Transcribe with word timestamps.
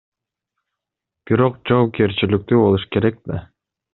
Бирок 1.31 1.59
жоопкерчиликтүү 1.73 2.63
болуш 2.65 2.89
керек 2.97 3.23
да. 3.33 3.41